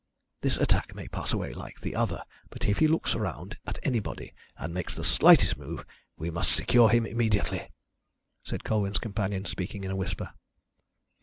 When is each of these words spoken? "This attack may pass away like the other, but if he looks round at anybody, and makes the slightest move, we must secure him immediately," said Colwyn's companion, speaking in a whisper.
"This 0.41 0.57
attack 0.57 0.95
may 0.95 1.07
pass 1.07 1.31
away 1.31 1.53
like 1.53 1.79
the 1.81 1.95
other, 1.95 2.23
but 2.49 2.67
if 2.67 2.79
he 2.79 2.87
looks 2.87 3.13
round 3.13 3.59
at 3.67 3.77
anybody, 3.83 4.33
and 4.57 4.73
makes 4.73 4.95
the 4.95 5.03
slightest 5.03 5.57
move, 5.57 5.85
we 6.17 6.31
must 6.31 6.55
secure 6.55 6.89
him 6.89 7.05
immediately," 7.05 7.69
said 8.43 8.63
Colwyn's 8.63 8.97
companion, 8.97 9.45
speaking 9.45 9.83
in 9.83 9.91
a 9.91 9.95
whisper. 9.95 10.33